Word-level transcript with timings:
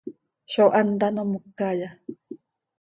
¿Zó 0.53 0.65
hant 0.77 1.03
ano 1.07 1.23
mocaya? 1.31 1.89